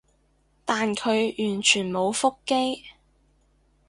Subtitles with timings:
[0.65, 1.09] 但佢
[1.53, 2.85] 完全冇覆機